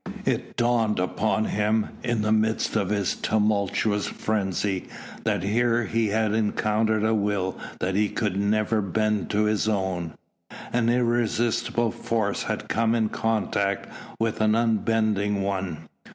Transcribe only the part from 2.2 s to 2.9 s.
the midst of